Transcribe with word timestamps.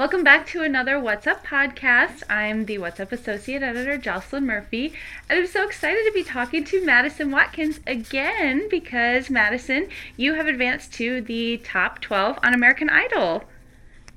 Welcome 0.00 0.24
back 0.24 0.46
to 0.46 0.62
another 0.62 0.98
What's 0.98 1.26
Up 1.26 1.44
podcast. 1.44 2.22
I'm 2.26 2.64
the 2.64 2.78
What's 2.78 3.00
Up 3.00 3.12
Associate 3.12 3.62
Editor, 3.62 3.98
Jocelyn 3.98 4.46
Murphy, 4.46 4.94
and 5.28 5.38
I'm 5.38 5.46
so 5.46 5.62
excited 5.62 6.06
to 6.06 6.12
be 6.14 6.24
talking 6.24 6.64
to 6.64 6.82
Madison 6.82 7.30
Watkins 7.30 7.80
again 7.86 8.66
because, 8.70 9.28
Madison, 9.28 9.90
you 10.16 10.32
have 10.32 10.46
advanced 10.46 10.94
to 10.94 11.20
the 11.20 11.58
top 11.58 12.00
12 12.00 12.38
on 12.42 12.54
American 12.54 12.88
Idol. 12.88 13.44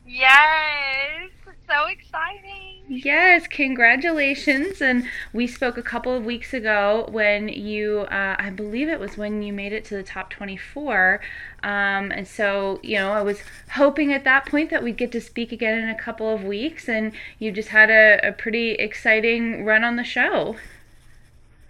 Yes, 0.07 1.31
so 1.67 1.87
exciting. 1.87 2.62
Yes, 2.87 3.47
congratulations. 3.47 4.81
And 4.81 5.05
we 5.31 5.47
spoke 5.47 5.77
a 5.77 5.81
couple 5.81 6.15
of 6.15 6.25
weeks 6.25 6.53
ago 6.53 7.07
when 7.09 7.47
you, 7.47 8.01
uh, 8.11 8.35
I 8.37 8.49
believe 8.49 8.89
it 8.89 8.99
was 8.99 9.17
when 9.17 9.41
you 9.41 9.53
made 9.53 9.71
it 9.71 9.85
to 9.85 9.95
the 9.95 10.03
top 10.03 10.29
24. 10.29 11.21
Um, 11.63 12.11
and 12.11 12.27
so, 12.27 12.79
you 12.83 12.97
know, 12.97 13.11
I 13.13 13.21
was 13.21 13.39
hoping 13.71 14.11
at 14.11 14.25
that 14.25 14.45
point 14.45 14.69
that 14.69 14.83
we'd 14.83 14.97
get 14.97 15.11
to 15.13 15.21
speak 15.21 15.51
again 15.51 15.79
in 15.79 15.89
a 15.89 15.97
couple 15.97 16.33
of 16.33 16.43
weeks. 16.43 16.89
And 16.89 17.13
you 17.39 17.51
just 17.51 17.69
had 17.69 17.89
a, 17.89 18.19
a 18.27 18.31
pretty 18.33 18.71
exciting 18.71 19.63
run 19.63 19.83
on 19.83 19.95
the 19.95 20.03
show. 20.03 20.57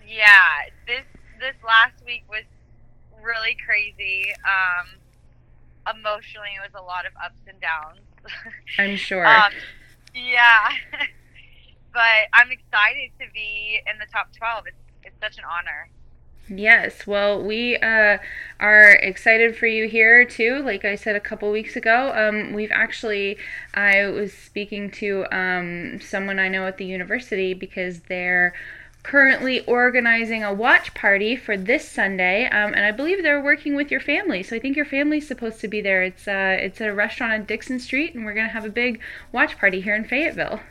Yeah, 0.07 0.69
this 0.85 1.03
this 1.39 1.55
last 1.65 2.05
week 2.05 2.23
was 2.29 2.43
really 3.21 3.55
crazy. 3.65 4.33
Um, 4.45 5.95
emotionally, 5.97 6.49
it 6.55 6.61
was 6.61 6.81
a 6.81 6.83
lot 6.83 7.05
of 7.05 7.13
ups 7.23 7.39
and 7.47 7.59
downs. 7.59 7.99
I'm 8.79 8.95
sure. 8.97 9.25
um, 9.27 9.51
yeah, 10.13 10.69
but 11.93 12.29
I'm 12.33 12.51
excited 12.51 13.11
to 13.19 13.25
be 13.33 13.81
in 13.85 13.99
the 13.99 14.05
top 14.11 14.33
12. 14.35 14.67
It's 14.67 14.77
it's 15.05 15.19
such 15.21 15.37
an 15.37 15.43
honor. 15.43 15.89
Yes, 16.49 17.07
well, 17.07 17.41
we 17.41 17.77
uh, 17.77 18.17
are 18.59 18.91
excited 18.91 19.55
for 19.55 19.65
you 19.65 19.87
here 19.87 20.25
too. 20.25 20.61
Like 20.61 20.83
I 20.83 20.95
said 20.95 21.15
a 21.15 21.21
couple 21.21 21.49
weeks 21.51 21.77
ago, 21.77 22.11
um, 22.13 22.51
we've 22.53 22.71
actually, 22.71 23.37
I 23.73 24.07
was 24.07 24.33
speaking 24.33 24.91
to 24.91 25.25
um, 25.31 26.01
someone 26.01 26.39
I 26.39 26.49
know 26.49 26.67
at 26.67 26.77
the 26.77 26.85
university 26.85 27.53
because 27.53 28.01
they're 28.01 28.53
currently 29.03 29.65
organizing 29.65 30.43
a 30.43 30.53
watch 30.53 30.93
party 30.93 31.35
for 31.35 31.57
this 31.57 31.87
Sunday, 31.87 32.45
um, 32.45 32.73
and 32.73 32.85
I 32.85 32.91
believe 32.91 33.21
they're 33.21 33.43
working 33.43 33.75
with 33.75 33.91
your 33.91 33.99
family. 33.99 34.41
So 34.41 34.55
I 34.55 34.59
think 34.59 34.75
your 34.77 34.85
family's 34.85 35.27
supposed 35.27 35.59
to 35.59 35.67
be 35.67 35.81
there. 35.81 36.03
It's 36.03 36.27
uh, 36.27 36.57
it's 36.59 36.79
at 36.81 36.89
a 36.89 36.93
restaurant 36.93 37.33
on 37.33 37.45
Dickson 37.45 37.79
Street, 37.79 38.15
and 38.15 38.25
we're 38.25 38.33
gonna 38.33 38.47
have 38.47 38.65
a 38.65 38.69
big 38.69 39.01
watch 39.31 39.57
party 39.57 39.81
here 39.81 39.95
in 39.95 40.05
Fayetteville. 40.05 40.61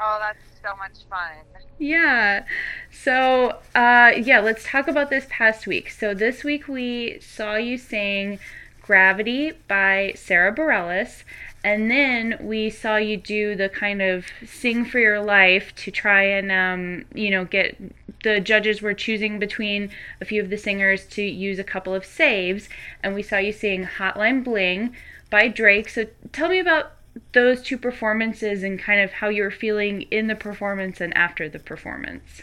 Oh, 0.00 0.18
that's 0.20 0.38
so 0.62 0.74
much 0.76 1.04
fun. 1.08 1.32
Yeah. 1.78 2.44
So, 2.90 3.58
uh, 3.74 4.12
yeah, 4.16 4.40
let's 4.40 4.64
talk 4.64 4.88
about 4.88 5.10
this 5.10 5.26
past 5.28 5.66
week. 5.66 5.90
So, 5.90 6.14
this 6.14 6.44
week 6.44 6.68
we 6.68 7.18
saw 7.20 7.56
you 7.56 7.78
sing 7.78 8.38
Gravity 8.80 9.52
by 9.68 10.12
Sara 10.16 10.54
Bareilles. 10.54 11.24
And 11.64 11.90
then 11.90 12.36
we 12.42 12.68
saw 12.68 12.96
you 12.96 13.16
do 13.16 13.56
the 13.56 13.70
kind 13.70 14.02
of 14.02 14.26
sing 14.46 14.84
for 14.84 14.98
your 14.98 15.22
life 15.22 15.74
to 15.76 15.90
try 15.90 16.24
and, 16.24 16.52
um, 16.52 17.06
you 17.14 17.30
know, 17.30 17.46
get 17.46 17.76
the 18.22 18.38
judges 18.38 18.82
were 18.82 18.92
choosing 18.92 19.38
between 19.38 19.90
a 20.20 20.26
few 20.26 20.42
of 20.42 20.50
the 20.50 20.58
singers 20.58 21.06
to 21.06 21.22
use 21.22 21.58
a 21.58 21.64
couple 21.64 21.94
of 21.94 22.04
saves. 22.04 22.68
And 23.02 23.14
we 23.14 23.22
saw 23.22 23.38
you 23.38 23.50
sing 23.50 23.86
Hotline 23.86 24.44
Bling 24.44 24.94
by 25.30 25.48
Drake. 25.48 25.88
So, 25.88 26.06
tell 26.32 26.50
me 26.50 26.58
about 26.58 26.92
those 27.32 27.62
two 27.62 27.78
performances 27.78 28.62
and 28.62 28.78
kind 28.78 29.00
of 29.00 29.12
how 29.12 29.30
you 29.30 29.42
were 29.42 29.50
feeling 29.50 30.02
in 30.02 30.26
the 30.26 30.34
performance 30.34 31.00
and 31.00 31.16
after 31.16 31.48
the 31.48 31.58
performance. 31.58 32.42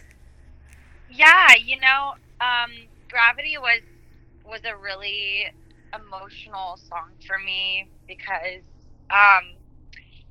Yeah, 1.11 1.53
you 1.63 1.79
know, 1.79 2.13
um, 2.41 2.71
Gravity 3.07 3.57
was 3.59 3.81
was 4.45 4.61
a 4.65 4.75
really 4.75 5.45
emotional 5.93 6.77
song 6.89 7.11
for 7.25 7.37
me 7.37 7.87
because 8.07 8.61
um, 9.11 9.55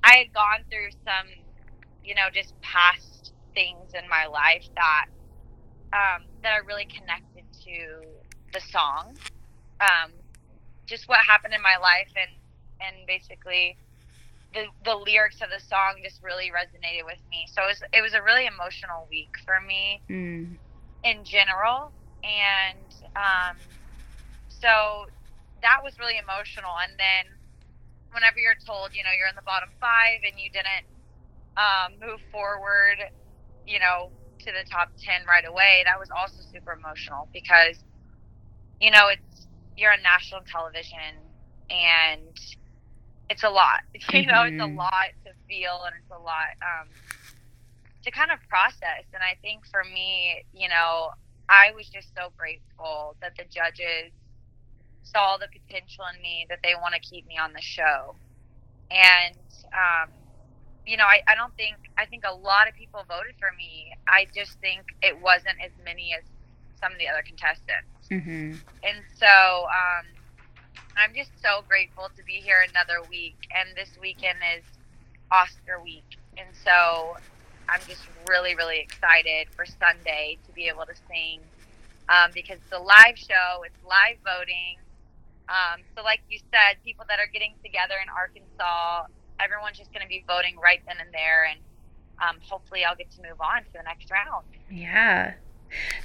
I 0.02 0.16
had 0.16 0.32
gone 0.32 0.64
through 0.70 0.90
some, 1.04 1.28
you 2.02 2.14
know, 2.14 2.32
just 2.32 2.58
past 2.62 3.32
things 3.54 3.92
in 3.94 4.08
my 4.08 4.26
life 4.26 4.64
that 4.74 5.06
um, 5.92 6.24
that 6.42 6.52
I 6.54 6.58
really 6.66 6.86
connected 6.86 7.44
to 7.64 8.08
the 8.54 8.60
song. 8.60 9.16
Um, 9.80 10.12
just 10.86 11.08
what 11.08 11.19
happened 11.20 11.54
in 11.54 11.62
my 11.62 11.76
life 11.76 12.10
and 12.16 12.30
and 12.80 13.06
basically 13.06 13.76
the 14.54 14.66
the 14.84 14.94
lyrics 14.94 15.40
of 15.42 15.50
the 15.50 15.60
song 15.60 16.00
just 16.02 16.22
really 16.22 16.50
resonated 16.50 17.04
with 17.04 17.20
me. 17.30 17.46
So 17.52 17.62
it 17.62 17.69
was 17.69 17.82
it 17.92 18.02
was 18.02 18.14
a 18.14 18.22
really 18.22 18.46
emotional 18.46 19.06
week 19.10 19.34
for 19.44 19.60
me 19.60 20.00
mm. 20.08 20.56
in 21.04 21.24
general, 21.24 21.92
and 22.24 22.94
um, 23.14 23.56
so 24.48 25.06
that 25.62 25.80
was 25.82 25.98
really 25.98 26.19
emotional. 26.19 26.72
And 26.82 26.92
then 26.98 27.39
whenever 28.12 28.38
you're 28.38 28.59
told, 28.66 28.94
you 28.94 29.03
know, 29.03 29.10
you're 29.16 29.28
in 29.28 29.37
the 29.37 29.47
bottom 29.47 29.69
five 29.81 30.21
and 30.26 30.38
you 30.38 30.50
didn't 30.50 30.87
um, 31.56 31.98
move 32.00 32.21
forward, 32.31 32.98
you 33.66 33.78
know, 33.78 34.10
to 34.41 34.53
the 34.53 34.69
top 34.71 34.91
ten 34.98 35.26
right 35.26 35.44
away, 35.47 35.82
that 35.84 35.98
was 35.98 36.09
also 36.10 36.41
super 36.53 36.72
emotional 36.72 37.28
because 37.32 37.76
you 38.81 38.91
know 38.91 39.09
it's 39.09 39.47
you're 39.76 39.93
on 39.93 40.03
national 40.03 40.41
television 40.50 41.20
and 41.69 42.37
it's 43.28 43.44
a 43.44 43.50
lot. 43.50 43.81
You 44.12 44.26
know, 44.26 44.43
mm-hmm. 44.43 44.54
it's 44.54 44.62
a 44.62 44.66
mm-hmm. 44.66 44.76
lot 44.76 45.10
to 45.25 45.32
feel 45.49 45.82
and 45.87 45.94
it's 46.00 46.10
a 46.10 46.19
lot 46.19 46.56
um, 46.62 46.88
to 48.04 48.10
kind 48.10 48.31
of 48.32 48.38
process. 48.49 49.04
And 49.15 49.22
I 49.22 49.37
think 49.41 49.66
for 49.70 49.84
me, 49.84 50.44
you 50.53 50.69
know, 50.69 51.10
I 51.49 51.72
was 51.76 51.88
just 51.88 52.09
so 52.16 52.32
grateful 52.37 53.16
that 53.20 53.37
the 53.37 53.44
judges 53.44 54.12
saw 55.12 55.37
the 55.37 55.48
potential 55.48 56.04
in 56.15 56.21
me 56.22 56.47
that 56.48 56.59
they 56.62 56.75
want 56.81 56.94
to 56.94 57.00
keep 57.00 57.26
me 57.26 57.37
on 57.38 57.53
the 57.53 57.60
show. 57.60 58.15
And, 58.91 59.37
um, 59.72 60.09
you 60.87 60.97
know, 60.97 61.04
I, 61.04 61.22
I 61.28 61.34
don't 61.34 61.54
think, 61.56 61.76
I 61.97 62.06
think 62.06 62.25
a 62.26 62.34
lot 62.34 62.69
of 62.69 62.75
people 62.75 63.04
voted 63.06 63.34
for 63.38 63.50
me. 63.56 63.93
I 64.09 64.26
just 64.34 64.59
think 64.60 64.82
it 65.03 65.20
wasn't 65.20 65.56
as 65.65 65.70
many 65.84 66.15
as 66.15 66.25
some 66.81 66.93
of 66.93 66.99
the 66.99 67.09
other 67.09 67.22
contestants. 67.22 68.09
Mm-hmm. 68.10 68.54
And 68.82 68.99
so, 69.19 69.66
um, 69.66 70.06
I'm 70.97 71.15
just 71.15 71.31
so 71.41 71.62
grateful 71.69 72.09
to 72.16 72.22
be 72.25 72.34
here 72.34 72.65
another 72.69 73.00
week. 73.09 73.37
And 73.54 73.76
this 73.76 73.91
weekend 74.00 74.38
is 74.56 74.65
Oscar 75.31 75.81
week. 75.82 76.19
And 76.37 76.49
so 76.65 77.16
I'm 77.69 77.81
just 77.87 78.03
really, 78.28 78.54
really 78.54 78.81
excited 78.81 79.49
for 79.54 79.65
Sunday 79.65 80.38
to 80.47 80.53
be 80.53 80.66
able 80.66 80.87
to 80.87 80.94
sing 81.09 81.41
um, 82.09 82.31
because 82.34 82.59
it's 82.59 82.72
a 82.72 82.82
live 82.82 83.16
show, 83.16 83.62
it's 83.65 83.78
live 83.87 84.19
voting. 84.25 84.76
Um, 85.50 85.83
so, 85.97 86.03
like 86.03 86.21
you 86.31 86.38
said, 86.50 86.78
people 86.84 87.05
that 87.09 87.19
are 87.19 87.27
getting 87.27 87.55
together 87.65 87.94
in 88.00 88.09
Arkansas, 88.09 89.06
everyone's 89.41 89.77
just 89.77 89.93
going 89.93 90.03
to 90.03 90.09
be 90.09 90.25
voting 90.27 90.56
right 90.56 90.81
then 90.87 90.97
and 91.00 91.12
there. 91.12 91.44
And 91.50 91.59
um, 92.22 92.41
hopefully, 92.49 92.84
I'll 92.84 92.97
get 92.97 93.11
to 93.12 93.22
move 93.22 93.41
on 93.41 93.65
to 93.65 93.72
the 93.72 93.83
next 93.83 94.11
round. 94.11 94.47
Yeah. 94.71 95.34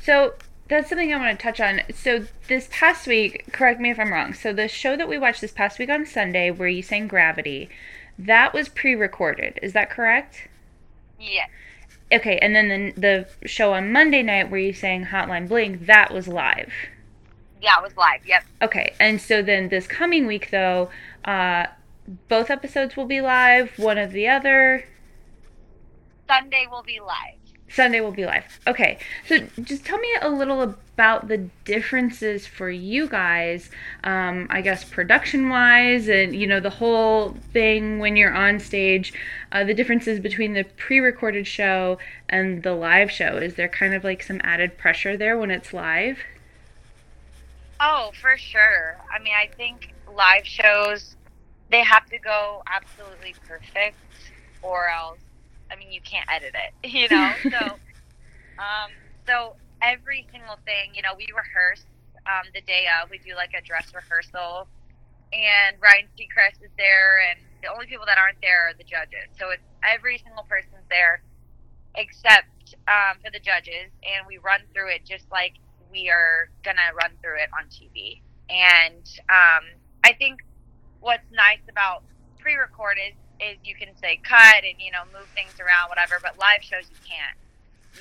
So, 0.04 0.34
that's 0.68 0.90
something 0.90 1.14
I 1.14 1.18
want 1.18 1.40
to 1.40 1.44
touch 1.44 1.60
on. 1.60 1.82
So 1.94 2.26
this 2.48 2.68
past 2.72 3.08
week, 3.08 3.52
correct 3.52 3.80
me 3.80 3.92
if 3.92 4.00
I'm 4.00 4.12
wrong. 4.12 4.34
So 4.34 4.52
the 4.52 4.68
show 4.68 4.98
that 4.98 5.08
we 5.08 5.18
watched 5.18 5.42
this 5.42 5.52
past 5.52 5.78
week 5.78 5.90
on 5.90 6.06
Sunday, 6.06 6.50
where 6.50 6.68
you 6.68 6.82
sang 6.82 7.08
Gravity, 7.08 7.70
that 8.18 8.54
was 8.54 8.70
pre-recorded. 8.70 9.60
Is 9.62 9.74
that 9.74 9.90
correct? 9.90 10.48
Yes. 11.20 11.50
Okay, 12.12 12.38
and 12.38 12.56
then 12.56 12.94
the 12.96 13.28
the 13.40 13.48
show 13.48 13.74
on 13.74 13.92
Monday 13.92 14.22
night 14.22 14.52
where 14.52 14.60
you 14.60 14.74
sang 14.74 15.06
Hotline 15.06 15.48
Bling, 15.48 15.86
that 15.86 16.14
was 16.14 16.28
live. 16.28 16.72
Yeah, 17.62 17.78
it 17.80 17.84
was 17.84 17.96
live. 17.98 18.26
Yep. 18.26 18.44
Okay, 18.62 18.94
and 19.00 19.20
so 19.20 19.42
then 19.42 19.70
this 19.70 19.88
coming 19.88 20.28
week 20.28 20.50
though, 20.52 20.90
uh, 21.24 21.68
both 22.28 22.50
episodes 22.50 22.96
will 22.96 23.06
be 23.06 23.22
live. 23.22 23.78
One 23.78 23.98
of 23.98 24.12
the 24.12 24.28
other. 24.28 24.86
Sunday 26.28 26.68
will 26.70 26.84
be 26.84 27.00
live. 27.00 27.40
Sunday 27.68 28.00
will 28.00 28.12
be 28.12 28.26
live. 28.26 28.60
Okay, 28.68 29.00
so 29.28 29.40
just 29.62 29.86
tell 29.86 29.98
me 29.98 30.08
a 30.22 30.30
little 30.30 30.62
about 30.62 31.28
the 31.28 31.50
differences 31.66 32.48
for 32.48 32.70
you 32.70 33.08
guys. 33.08 33.70
Um, 34.04 34.48
I 34.50 34.62
guess 34.62 34.84
production 34.84 35.50
wise, 35.50 36.08
and 36.08 36.36
you 36.36 36.48
know 36.48 36.60
the 36.60 36.70
whole 36.70 37.36
thing 37.52 38.00
when 38.00 38.16
you're 38.16 38.34
on 38.34 38.60
stage. 38.60 39.14
Uh, 39.52 39.64
the 39.64 39.74
differences 39.74 40.20
between 40.20 40.54
the 40.54 40.64
pre-recorded 40.64 41.48
show 41.48 41.98
and 42.30 42.64
the 42.64 42.74
live 42.74 43.12
show. 43.12 43.38
Is 43.38 43.56
there 43.56 43.68
kind 43.68 43.94
of 43.94 44.04
like 44.04 44.24
some 44.24 44.40
added 44.44 44.78
pressure 44.78 45.18
there 45.18 45.38
when 45.38 45.52
it's 45.52 45.74
live? 45.74 46.20
Oh, 47.86 48.10
for 48.20 48.36
sure. 48.36 48.98
I 49.14 49.22
mean, 49.22 49.34
I 49.38 49.46
think 49.58 49.94
live 50.10 50.42
shows 50.48 51.16
they 51.70 51.84
have 51.84 52.06
to 52.10 52.18
go 52.18 52.64
absolutely 52.66 53.38
perfect, 53.48 54.02
or 54.64 54.90
else 54.90 55.22
I 55.72 55.78
mean, 55.78 55.92
you 55.92 56.02
can't 56.02 56.26
edit 56.34 56.56
it, 56.58 56.90
you 56.90 57.08
know. 57.10 57.38
so, 57.54 57.78
um, 58.58 58.90
so 59.28 59.54
every 59.84 60.26
single 60.34 60.58
thing, 60.66 60.98
you 60.98 61.04
know, 61.04 61.14
we 61.16 61.30
rehearse 61.30 61.86
um, 62.26 62.50
the 62.58 62.62
day 62.66 62.90
of. 62.98 63.12
We 63.12 63.20
do 63.22 63.38
like 63.38 63.54
a 63.54 63.62
dress 63.62 63.94
rehearsal, 63.94 64.66
and 65.30 65.78
Ryan 65.78 66.10
Seacrest 66.18 66.66
is 66.66 66.74
there, 66.82 67.22
and 67.22 67.38
the 67.62 67.70
only 67.70 67.86
people 67.86 68.10
that 68.10 68.18
aren't 68.18 68.42
there 68.42 68.74
are 68.74 68.78
the 68.78 68.88
judges. 68.90 69.30
So 69.38 69.54
it's 69.54 69.66
every 69.86 70.18
single 70.26 70.50
person's 70.50 70.90
there, 70.90 71.22
except 71.94 72.50
um, 72.90 73.22
for 73.22 73.30
the 73.30 73.42
judges, 73.42 73.94
and 74.02 74.26
we 74.26 74.42
run 74.42 74.66
through 74.74 74.90
it 74.90 75.06
just 75.06 75.30
like 75.30 75.54
we 75.92 76.10
are 76.10 76.50
gonna 76.64 76.94
run 76.96 77.12
through 77.22 77.38
it 77.38 77.50
on 77.60 77.66
TV. 77.70 78.22
And 78.50 79.04
um, 79.30 79.66
I 80.04 80.14
think 80.14 80.42
what's 81.02 81.30
nice 81.32 81.60
about 81.70 82.04
pre-record 82.40 82.98
is 83.08 83.14
is 83.40 83.58
you 83.66 83.76
can 83.76 83.90
say 84.02 84.18
cut 84.24 84.64
and 84.64 84.80
you 84.80 84.92
know 84.92 85.04
move 85.14 85.28
things 85.36 85.52
around 85.60 85.90
whatever 85.90 86.16
but 86.22 86.38
live 86.40 86.62
shows 86.64 86.84
you 86.90 86.96
can't 87.06 87.38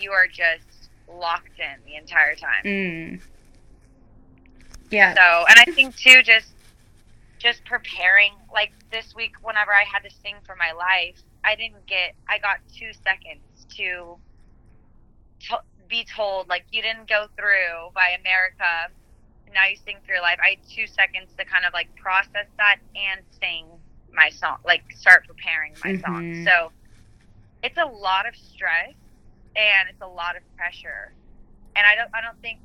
you 0.00 0.12
are 0.12 0.26
just 0.28 0.90
locked 1.12 1.58
in 1.58 1.74
the 1.86 1.96
entire 1.96 2.34
time 2.36 2.62
Mm. 2.64 3.20
Yeah. 4.90 5.14
so 5.14 5.44
and 5.48 5.58
i 5.58 5.64
think 5.72 5.96
too 5.96 6.22
just 6.22 6.52
just 7.38 7.64
preparing 7.64 8.32
like 8.52 8.72
this 8.92 9.14
week 9.16 9.32
whenever 9.42 9.72
i 9.72 9.82
had 9.90 10.08
to 10.08 10.10
sing 10.22 10.36
for 10.46 10.54
my 10.56 10.72
life 10.72 11.20
i 11.42 11.56
didn't 11.56 11.84
get 11.86 12.14
i 12.28 12.38
got 12.38 12.58
two 12.72 12.92
seconds 13.02 13.66
to, 13.76 14.16
to 15.48 15.58
be 15.88 16.04
told 16.04 16.48
like 16.48 16.64
you 16.72 16.82
didn't 16.82 17.08
go 17.08 17.26
through 17.36 17.90
by 17.94 18.10
america. 18.20 18.90
Now 19.52 19.66
you 19.70 19.76
sing 19.76 19.98
for 20.04 20.12
your 20.12 20.22
life. 20.22 20.38
I 20.42 20.50
had 20.50 20.58
two 20.68 20.86
seconds 20.88 21.30
to 21.38 21.44
kind 21.44 21.64
of 21.64 21.72
like 21.72 21.94
process 21.96 22.46
that 22.58 22.78
and 22.96 23.20
sing 23.40 23.66
my 24.12 24.30
song 24.30 24.56
like 24.64 24.82
start 24.96 25.26
preparing 25.26 25.72
my 25.84 25.96
song. 26.00 26.22
Mhm. 26.24 26.44
so 26.44 26.72
it's 27.62 27.78
a 27.78 27.84
lot 27.84 28.26
of 28.26 28.34
stress 28.36 28.92
and 29.56 29.88
it's 29.88 30.00
a 30.02 30.06
lot 30.06 30.36
of 30.36 30.42
pressure. 30.56 31.12
And 31.76 31.84
i 31.86 31.94
don't 31.94 32.10
i 32.14 32.20
don't 32.20 32.40
think 32.42 32.58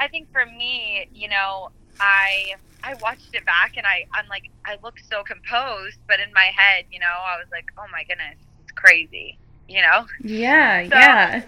i 0.00 0.08
think 0.08 0.30
for 0.32 0.44
me 0.46 1.08
you 1.14 1.28
know 1.28 1.70
i 2.00 2.54
i 2.82 2.94
watched 2.94 3.34
it 3.34 3.44
back 3.46 3.76
and 3.76 3.86
i 3.86 4.04
i'm 4.12 4.26
like 4.28 4.50
i 4.66 4.76
look 4.82 4.98
so 4.98 5.22
composed 5.22 5.98
but 6.08 6.18
in 6.20 6.32
my 6.34 6.50
head 6.56 6.84
you 6.90 6.98
know 6.98 7.06
i 7.06 7.38
was 7.38 7.46
like 7.52 7.64
oh 7.78 7.86
my 7.92 8.02
goodness 8.04 8.36
it's 8.62 8.72
crazy 8.72 9.38
you 9.66 9.80
know? 9.80 10.06
Yeah, 10.20 10.82
So- 10.90 10.94
yeah. 10.98 11.42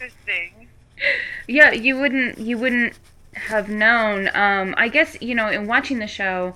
Interesting 0.00 0.68
Yeah, 1.46 1.72
you 1.72 1.98
wouldn't 1.98 2.38
you 2.38 2.58
wouldn't 2.58 2.94
have 3.34 3.68
known. 3.68 4.28
Um, 4.34 4.74
I 4.76 4.88
guess 4.88 5.16
you 5.20 5.34
know 5.34 5.48
in 5.48 5.66
watching 5.66 5.98
the 5.98 6.06
show, 6.06 6.54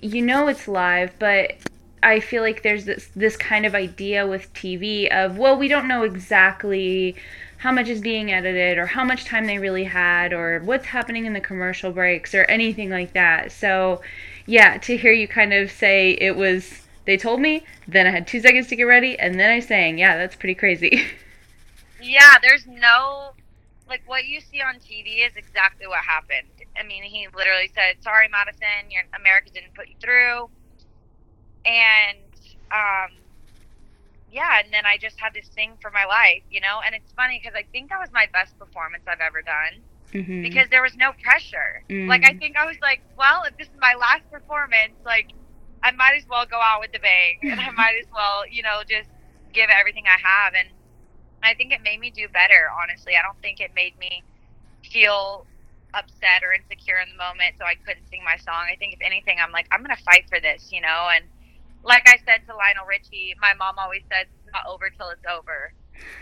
you 0.00 0.22
know 0.22 0.48
it's 0.48 0.68
live, 0.68 1.18
but 1.18 1.54
I 2.02 2.20
feel 2.20 2.42
like 2.42 2.62
there's 2.62 2.84
this 2.84 3.08
this 3.16 3.36
kind 3.36 3.64
of 3.66 3.74
idea 3.74 4.26
with 4.26 4.52
TV 4.54 5.08
of 5.10 5.38
well, 5.38 5.56
we 5.56 5.68
don't 5.68 5.88
know 5.88 6.02
exactly 6.02 7.16
how 7.58 7.70
much 7.72 7.88
is 7.88 8.00
being 8.00 8.32
edited 8.32 8.76
or 8.78 8.86
how 8.86 9.04
much 9.04 9.24
time 9.24 9.46
they 9.46 9.58
really 9.58 9.84
had 9.84 10.32
or 10.32 10.60
what's 10.64 10.86
happening 10.86 11.26
in 11.26 11.32
the 11.32 11.40
commercial 11.40 11.92
breaks 11.92 12.34
or 12.34 12.44
anything 12.44 12.90
like 12.90 13.12
that. 13.12 13.52
So, 13.52 14.02
yeah, 14.46 14.78
to 14.78 14.96
hear 14.96 15.12
you 15.12 15.28
kind 15.28 15.52
of 15.52 15.70
say 15.70 16.12
it 16.20 16.36
was 16.36 16.82
they 17.04 17.16
told 17.16 17.40
me, 17.40 17.64
then 17.88 18.06
I 18.06 18.10
had 18.10 18.26
2 18.26 18.40
seconds 18.40 18.66
to 18.68 18.76
get 18.76 18.84
ready 18.84 19.18
and 19.18 19.38
then 19.38 19.50
I 19.50 19.60
sang. 19.60 19.98
Yeah, 19.98 20.16
that's 20.16 20.36
pretty 20.36 20.54
crazy. 20.54 21.04
Yeah, 22.02 22.36
there's 22.42 22.66
no 22.66 23.30
like 23.88 24.02
what 24.06 24.24
you 24.24 24.40
see 24.40 24.60
on 24.60 24.76
TV 24.76 25.26
is 25.26 25.36
exactly 25.36 25.86
what 25.86 26.00
happened. 26.06 26.48
I 26.78 26.82
mean, 26.82 27.02
he 27.02 27.28
literally 27.34 27.70
said, 27.74 27.96
"Sorry, 28.00 28.28
Madison, 28.28 28.90
your 28.90 29.02
America 29.18 29.50
didn't 29.52 29.74
put 29.74 29.88
you 29.88 29.96
through," 30.00 30.48
and 31.64 32.18
um, 32.70 33.10
yeah, 34.30 34.60
and 34.64 34.72
then 34.72 34.86
I 34.86 34.96
just 34.96 35.20
had 35.20 35.34
to 35.34 35.42
sing 35.44 35.76
for 35.80 35.90
my 35.90 36.04
life, 36.04 36.42
you 36.50 36.60
know. 36.60 36.80
And 36.84 36.94
it's 36.94 37.12
funny 37.12 37.40
because 37.42 37.54
I 37.56 37.64
think 37.70 37.90
that 37.90 38.00
was 38.00 38.10
my 38.12 38.26
best 38.32 38.58
performance 38.58 39.04
I've 39.06 39.20
ever 39.20 39.42
done 39.42 39.84
Mhm. 40.12 40.42
because 40.42 40.68
there 40.70 40.82
was 40.82 40.96
no 40.96 41.12
pressure. 41.22 41.84
Like 42.08 42.24
I 42.24 42.32
think 42.34 42.56
I 42.56 42.64
was 42.64 42.80
like, 42.80 43.00
well, 43.16 43.44
if 43.44 43.56
this 43.58 43.68
is 43.68 43.78
my 43.78 43.94
last 43.94 44.24
performance, 44.30 44.96
like 45.04 45.28
I 45.82 45.90
might 45.90 46.14
as 46.16 46.26
well 46.28 46.46
go 46.46 46.60
out 46.60 46.80
with 46.80 46.92
the 46.92 46.98
bang, 47.00 47.38
and 47.50 47.60
I 47.60 47.70
might 47.70 47.96
as 48.00 48.06
well, 48.12 48.44
you 48.48 48.62
know, 48.62 48.82
just 48.88 49.10
give 49.52 49.68
everything 49.68 50.04
I 50.06 50.16
have. 50.22 50.54
And 50.54 50.68
I 51.42 51.54
think 51.54 51.72
it 51.72 51.82
made 51.82 52.00
me 52.00 52.10
do 52.10 52.28
better. 52.28 52.70
Honestly, 52.82 53.14
I 53.16 53.22
don't 53.22 53.40
think 53.42 53.60
it 53.60 53.72
made 53.74 53.98
me 53.98 54.22
feel 54.90 55.46
upset 55.94 56.42
or 56.42 56.52
insecure 56.52 56.98
in 56.98 57.08
the 57.10 57.18
moment, 57.18 57.56
so 57.58 57.64
I 57.64 57.74
couldn't 57.74 58.08
sing 58.10 58.22
my 58.24 58.36
song. 58.36 58.66
I 58.70 58.76
think 58.76 58.94
if 58.94 59.00
anything, 59.02 59.38
I'm 59.42 59.52
like, 59.52 59.66
I'm 59.70 59.82
gonna 59.82 59.96
fight 59.96 60.24
for 60.28 60.40
this, 60.40 60.70
you 60.72 60.80
know. 60.80 61.08
And 61.12 61.24
like 61.84 62.08
I 62.08 62.16
said 62.24 62.46
to 62.48 62.56
Lionel 62.56 62.86
Richie, 62.86 63.34
my 63.40 63.54
mom 63.54 63.76
always 63.78 64.02
says, 64.10 64.26
"It's 64.44 64.52
not 64.52 64.66
over 64.66 64.90
till 64.90 65.10
it's 65.10 65.24
over." 65.26 65.72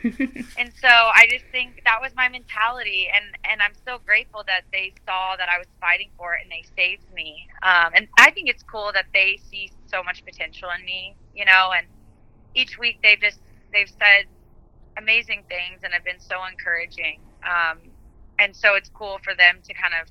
And 0.58 0.72
so 0.80 0.88
I 0.88 1.26
just 1.30 1.44
think 1.52 1.82
that 1.84 2.00
was 2.02 2.12
my 2.14 2.28
mentality, 2.28 3.08
and 3.14 3.24
and 3.44 3.62
I'm 3.62 3.74
so 3.86 3.98
grateful 4.04 4.42
that 4.46 4.62
they 4.72 4.92
saw 5.06 5.36
that 5.36 5.48
I 5.48 5.58
was 5.58 5.68
fighting 5.80 6.10
for 6.16 6.34
it 6.34 6.40
and 6.42 6.50
they 6.50 6.64
saved 6.76 7.10
me. 7.14 7.46
Um, 7.62 7.92
and 7.94 8.08
I 8.18 8.30
think 8.30 8.48
it's 8.48 8.62
cool 8.62 8.90
that 8.94 9.06
they 9.14 9.38
see 9.50 9.70
so 9.86 10.02
much 10.02 10.24
potential 10.24 10.68
in 10.76 10.84
me, 10.84 11.14
you 11.34 11.44
know. 11.44 11.72
And 11.76 11.86
each 12.54 12.78
week 12.78 12.98
they've 13.02 13.20
just 13.20 13.40
they've 13.72 13.88
said 13.88 14.26
amazing 14.96 15.44
things 15.48 15.80
and 15.82 15.92
have 15.92 16.04
been 16.04 16.20
so 16.20 16.36
encouraging. 16.44 17.20
Um, 17.42 17.78
and 18.38 18.54
so 18.54 18.74
it's 18.74 18.90
cool 18.90 19.18
for 19.22 19.34
them 19.34 19.58
to 19.66 19.74
kind 19.74 19.94
of 20.00 20.08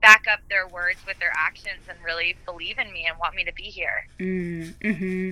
back 0.00 0.24
up 0.30 0.40
their 0.50 0.68
words 0.68 0.98
with 1.06 1.18
their 1.18 1.32
actions 1.34 1.80
and 1.88 1.98
really 2.04 2.36
believe 2.44 2.78
in 2.78 2.92
me 2.92 3.06
and 3.08 3.18
want 3.18 3.34
me 3.34 3.44
to 3.44 3.52
be 3.54 3.64
here. 3.64 4.06
Mm, 4.20 4.74
hmm 4.82 5.30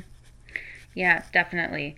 Yeah, 0.95 1.23
definitely. 1.33 1.97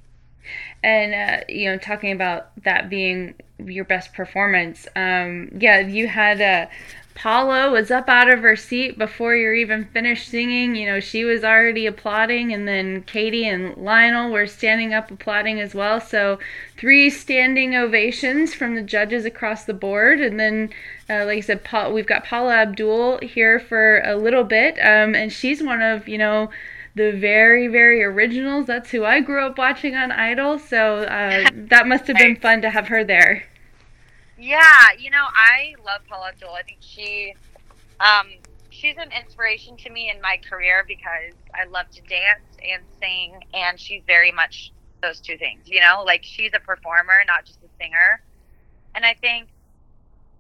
And 0.83 1.15
uh, 1.15 1.45
you 1.49 1.71
know, 1.71 1.79
talking 1.79 2.13
about 2.13 2.51
that 2.65 2.91
being 2.91 3.35
your 3.59 3.85
best 3.85 4.13
performance, 4.13 4.87
um, 4.95 5.51
yeah, 5.59 5.81
you 5.81 6.09
had 6.09 6.41
uh, 6.41 6.67
Paula 7.15 7.71
was 7.71 7.91
up 7.91 8.09
out 8.09 8.29
of 8.29 8.41
her 8.41 8.57
seat 8.57 8.99
before 8.99 9.37
you're 9.37 9.55
even 9.55 9.87
finished 9.87 10.29
singing. 10.29 10.75
You 10.75 10.87
know, 10.87 11.01
she 11.01 11.25
was 11.25 11.45
already 11.45 11.87
applauding, 11.87 12.53
and 12.53 12.67
then 12.67 13.03
Katy 13.03 13.47
and 13.47 13.77
Lionel 13.77 14.31
were 14.31 14.47
standing 14.47 14.93
up 14.93 15.11
applauding 15.11 15.61
as 15.61 15.75
well. 15.75 16.01
So 16.01 16.39
three 16.77 17.11
standing 17.11 17.77
ovations 17.77 18.53
from 18.55 18.75
the 18.75 18.83
judges 18.83 19.25
across 19.25 19.65
the 19.65 19.75
board, 19.75 20.21
and 20.21 20.39
then. 20.39 20.71
Uh, 21.07 21.27
like 21.27 21.37
I 21.37 21.41
said, 21.41 21.65
Paul, 21.65 21.93
we've 21.93 22.07
got 22.07 22.25
Paula 22.25 22.55
Abdul 22.63 23.19
here 23.19 23.61
for 23.61 24.01
a 24.07 24.17
little 24.17 24.43
bit, 24.43 24.79
um, 24.79 25.15
and 25.15 25.31
she's 25.31 25.63
one 25.63 25.83
of 25.83 26.09
you 26.09 26.17
know 26.17 26.49
the 26.95 27.13
very 27.13 27.67
very 27.67 28.03
originals 28.03 28.67
that's 28.67 28.91
who 28.91 29.05
i 29.05 29.21
grew 29.21 29.45
up 29.45 29.59
watching 29.59 29.95
on 29.95 30.13
idol 30.13 30.59
so 30.59 30.99
uh, 30.99 31.49
that 31.53 31.87
must 31.87 32.07
have 32.07 32.17
been 32.17 32.37
fun 32.37 32.63
to 32.63 32.71
have 32.71 32.89
her 32.89 33.05
there 33.05 33.45
Yeah, 34.45 34.93
you 34.99 35.09
know, 35.09 35.25
I 35.25 35.75
love 35.87 36.03
Paula 36.07 36.29
Abdul. 36.29 36.51
I 36.51 36.63
think 36.65 36.77
she, 36.81 37.33
um, 37.99 38.27
she's 38.69 38.95
an 38.99 39.11
inspiration 39.11 39.75
to 39.79 39.89
me 39.89 40.11
in 40.11 40.21
my 40.21 40.39
career 40.51 40.85
because 40.87 41.33
I 41.55 41.65
love 41.65 41.89
to 41.93 42.03
dance 42.03 42.45
and 42.63 42.83
sing, 43.01 43.43
and 43.55 43.81
she's 43.81 44.03
very 44.07 44.31
much 44.31 44.71
those 45.01 45.19
two 45.21 45.39
things. 45.39 45.63
You 45.65 45.81
know, 45.81 46.03
like 46.05 46.25
she's 46.25 46.51
a 46.53 46.61
performer, 46.61 47.15
not 47.27 47.47
just 47.47 47.59
a 47.61 47.69
singer. 47.83 48.21
And 48.95 49.07
I 49.07 49.15
think 49.15 49.49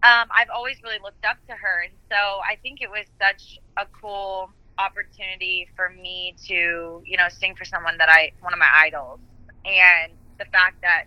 um, 0.03 0.29
I've 0.31 0.51
always 0.55 0.77
really 0.85 0.99
looked 1.03 1.25
up 1.25 1.39
to 1.49 1.55
her, 1.55 1.85
and 1.85 1.93
so 2.11 2.17
I 2.47 2.59
think 2.62 2.83
it 2.83 2.91
was 2.91 3.06
such 3.19 3.59
a 3.79 3.87
cool 4.03 4.51
opportunity 4.77 5.67
for 5.75 5.89
me 5.89 6.35
to, 6.47 7.03
you 7.06 7.17
know, 7.17 7.29
sing 7.31 7.55
for 7.55 7.65
someone 7.65 7.97
that 7.97 8.11
I, 8.11 8.33
one 8.43 8.53
of 8.53 8.58
my 8.58 8.69
idols, 8.70 9.20
and 9.65 10.13
the 10.39 10.44
fact 10.53 10.82
that 10.82 11.05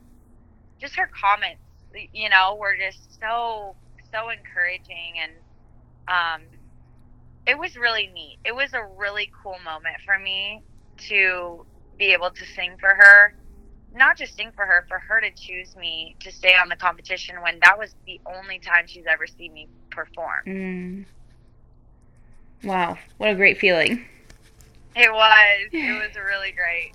just 0.79 0.95
her 0.95 1.07
comments 1.13 1.61
you 2.13 2.29
know, 2.29 2.55
were 2.59 2.75
just 2.75 3.19
so 3.19 3.75
so 4.11 4.29
encouraging 4.29 5.15
and 5.21 5.31
um 6.07 6.47
it 7.45 7.57
was 7.57 7.75
really 7.77 8.07
neat. 8.13 8.37
It 8.45 8.53
was 8.53 8.73
a 8.73 8.83
really 8.97 9.31
cool 9.43 9.55
moment 9.63 9.95
for 10.05 10.19
me 10.19 10.61
to 11.09 11.65
be 11.97 12.11
able 12.13 12.29
to 12.31 12.45
sing 12.45 12.75
for 12.79 12.89
her. 12.89 13.33
Not 13.95 14.17
just 14.17 14.35
sing 14.35 14.51
for 14.53 14.65
her, 14.65 14.85
for 14.89 14.99
her 14.99 15.21
to 15.21 15.31
choose 15.31 15.75
me 15.75 16.15
to 16.19 16.31
stay 16.31 16.53
on 16.61 16.67
the 16.69 16.75
competition 16.75 17.41
when 17.41 17.59
that 17.63 17.77
was 17.77 17.95
the 18.05 18.19
only 18.25 18.59
time 18.59 18.85
she's 18.85 19.05
ever 19.09 19.25
seen 19.27 19.53
me 19.53 19.67
perform. 19.89 20.43
mm. 20.45 21.05
wow 22.63 22.97
what 23.17 23.29
a 23.29 23.35
great 23.35 23.57
feeling 23.57 24.05
It 24.95 25.11
was. 25.11 25.69
It 25.71 26.07
was 26.07 26.15
really 26.15 26.51
great. 26.51 26.91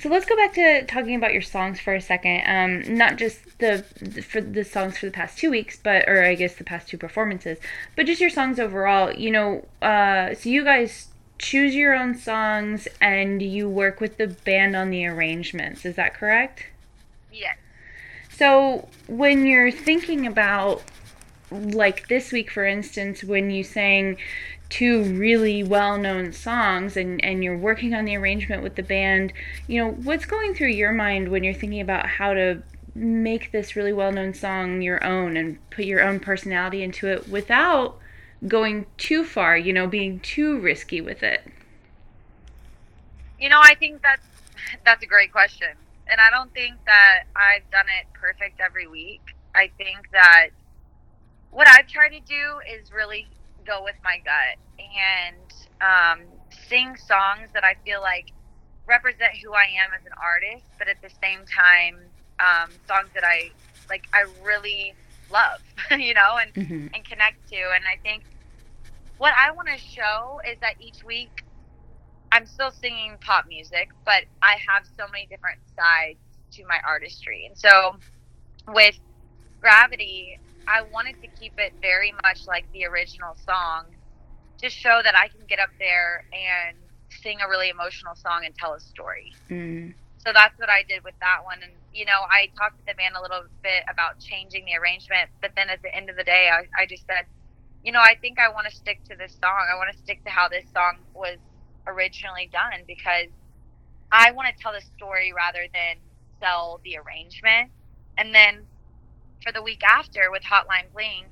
So 0.00 0.08
let's 0.08 0.24
go 0.24 0.34
back 0.34 0.54
to 0.54 0.86
talking 0.86 1.14
about 1.14 1.32
your 1.32 1.42
songs 1.42 1.78
for 1.78 1.94
a 1.94 2.00
second. 2.00 2.42
Um, 2.46 2.96
not 2.96 3.16
just 3.16 3.58
the 3.58 3.82
for 4.26 4.40
the 4.40 4.64
songs 4.64 4.96
for 4.96 5.06
the 5.06 5.12
past 5.12 5.36
two 5.36 5.50
weeks 5.50 5.78
but 5.82 6.08
or 6.08 6.24
i 6.24 6.34
guess 6.34 6.54
the 6.54 6.64
past 6.64 6.88
two 6.88 6.96
performances 6.96 7.58
but 7.96 8.06
just 8.06 8.20
your 8.20 8.30
songs 8.30 8.58
overall. 8.58 9.12
You 9.12 9.30
know 9.30 9.68
uh, 9.82 10.34
so 10.34 10.48
you 10.48 10.64
guys 10.64 11.08
choose 11.38 11.74
your 11.74 11.94
own 11.94 12.14
songs 12.14 12.88
and 13.00 13.42
you 13.42 13.68
work 13.68 14.00
with 14.00 14.16
the 14.16 14.28
band 14.28 14.74
on 14.76 14.90
the 14.90 15.06
arrangements. 15.06 15.84
Is 15.84 15.96
that 15.96 16.14
correct? 16.14 16.66
Yes. 17.32 17.56
So 18.30 18.88
when 19.06 19.46
you're 19.46 19.70
thinking 19.70 20.26
about 20.26 20.82
like 21.50 22.08
this 22.08 22.32
week 22.32 22.50
for 22.50 22.64
instance 22.64 23.24
when 23.24 23.50
you 23.50 23.64
sang 23.64 24.16
two 24.70 25.02
really 25.02 25.62
well-known 25.62 26.32
songs 26.32 26.96
and 26.96 27.22
and 27.24 27.44
you're 27.44 27.58
working 27.58 27.92
on 27.92 28.04
the 28.04 28.16
arrangement 28.16 28.62
with 28.62 28.76
the 28.76 28.82
band, 28.82 29.32
you 29.66 29.82
know, 29.82 29.90
what's 29.90 30.24
going 30.24 30.54
through 30.54 30.68
your 30.68 30.92
mind 30.92 31.28
when 31.28 31.44
you're 31.44 31.52
thinking 31.52 31.80
about 31.80 32.06
how 32.06 32.32
to 32.32 32.62
make 32.94 33.52
this 33.52 33.76
really 33.76 33.92
well-known 33.92 34.32
song 34.32 34.80
your 34.80 35.02
own 35.04 35.36
and 35.36 35.58
put 35.70 35.84
your 35.84 36.02
own 36.02 36.20
personality 36.20 36.82
into 36.82 37.08
it 37.08 37.28
without 37.28 37.98
going 38.48 38.86
too 38.96 39.24
far, 39.24 39.56
you 39.56 39.72
know, 39.72 39.86
being 39.86 40.18
too 40.20 40.58
risky 40.60 41.00
with 41.00 41.22
it? 41.22 41.42
You 43.38 43.48
know, 43.48 43.60
I 43.62 43.74
think 43.74 44.02
that's 44.02 44.26
that's 44.84 45.02
a 45.02 45.06
great 45.06 45.32
question, 45.32 45.68
and 46.06 46.20
I 46.20 46.30
don't 46.30 46.52
think 46.54 46.76
that 46.86 47.24
I've 47.34 47.68
done 47.70 47.86
it 48.00 48.06
perfect 48.12 48.60
every 48.60 48.86
week. 48.86 49.22
I 49.54 49.70
think 49.78 50.10
that 50.12 50.48
what 51.50 51.66
I've 51.68 51.88
tried 51.88 52.10
to 52.10 52.20
do 52.20 52.60
is 52.72 52.92
really 52.92 53.26
go 53.70 53.84
with 53.84 53.96
my 54.02 54.18
gut, 54.24 54.58
and 54.78 55.46
um, 55.80 56.26
sing 56.68 56.96
songs 56.96 57.48
that 57.54 57.64
I 57.64 57.76
feel 57.84 58.00
like 58.00 58.32
represent 58.86 59.36
who 59.42 59.52
I 59.52 59.66
am 59.78 59.90
as 59.94 60.04
an 60.04 60.12
artist, 60.20 60.66
but 60.78 60.88
at 60.88 61.00
the 61.00 61.10
same 61.22 61.46
time, 61.46 61.98
um, 62.40 62.70
songs 62.88 63.08
that 63.14 63.24
I 63.24 63.50
like 63.88 64.04
I 64.12 64.24
really 64.44 64.94
love, 65.30 65.60
you 65.90 66.14
know, 66.14 66.38
and 66.40 66.54
mm-hmm. 66.54 66.94
and 66.94 67.04
connect 67.04 67.48
to. 67.50 67.56
And 67.56 67.84
I 67.86 67.96
think 68.02 68.24
what 69.18 69.32
I 69.38 69.52
want 69.52 69.68
to 69.68 69.78
show 69.78 70.40
is 70.50 70.58
that 70.60 70.74
each 70.80 71.04
week 71.04 71.44
I'm 72.32 72.46
still 72.46 72.70
singing 72.70 73.16
pop 73.20 73.46
music, 73.46 73.90
but 74.04 74.24
I 74.42 74.56
have 74.68 74.84
so 74.98 75.06
many 75.12 75.26
different 75.26 75.60
sides 75.76 76.18
to 76.52 76.66
my 76.66 76.78
artistry. 76.86 77.46
And 77.46 77.56
so 77.56 77.96
with 78.68 78.98
Gravity, 79.60 80.38
I 80.70 80.82
wanted 80.92 81.20
to 81.22 81.28
keep 81.40 81.58
it 81.58 81.72
very 81.82 82.14
much 82.22 82.46
like 82.46 82.64
the 82.72 82.86
original 82.86 83.36
song 83.44 83.86
to 84.58 84.70
show 84.70 85.00
that 85.02 85.16
I 85.16 85.26
can 85.26 85.40
get 85.48 85.58
up 85.58 85.70
there 85.80 86.24
and 86.32 86.76
sing 87.10 87.38
a 87.44 87.48
really 87.48 87.70
emotional 87.70 88.14
song 88.14 88.44
and 88.44 88.54
tell 88.54 88.74
a 88.74 88.80
story. 88.80 89.32
Mm. 89.50 89.94
So 90.18 90.32
that's 90.32 90.56
what 90.60 90.68
I 90.68 90.84
did 90.88 91.02
with 91.02 91.14
that 91.20 91.44
one. 91.44 91.58
And, 91.62 91.72
you 91.92 92.04
know, 92.04 92.22
I 92.30 92.50
talked 92.56 92.78
to 92.78 92.86
the 92.86 92.94
band 92.94 93.16
a 93.18 93.22
little 93.22 93.42
bit 93.64 93.82
about 93.90 94.20
changing 94.20 94.64
the 94.66 94.76
arrangement, 94.76 95.30
but 95.40 95.50
then 95.56 95.70
at 95.70 95.82
the 95.82 95.92
end 95.92 96.08
of 96.08 96.16
the 96.16 96.22
day, 96.24 96.50
I, 96.52 96.68
I 96.80 96.86
just 96.86 97.04
said, 97.06 97.26
you 97.82 97.90
know, 97.90 98.00
I 98.00 98.14
think 98.20 98.38
I 98.38 98.48
want 98.50 98.68
to 98.68 98.76
stick 98.76 99.02
to 99.08 99.16
this 99.16 99.32
song. 99.42 99.66
I 99.72 99.74
want 99.76 99.90
to 99.90 99.98
stick 99.98 100.22
to 100.24 100.30
how 100.30 100.48
this 100.48 100.66
song 100.72 100.98
was 101.14 101.38
originally 101.86 102.48
done 102.52 102.84
because 102.86 103.26
I 104.12 104.30
want 104.32 104.54
to 104.54 104.62
tell 104.62 104.72
the 104.72 104.82
story 104.96 105.32
rather 105.34 105.66
than 105.72 105.96
sell 106.38 106.80
the 106.84 106.98
arrangement. 106.98 107.70
And 108.18 108.34
then 108.34 108.66
for 109.42 109.52
the 109.52 109.62
week 109.62 109.82
after 109.84 110.30
with 110.30 110.42
Hotline 110.42 110.92
Bling, 110.92 111.24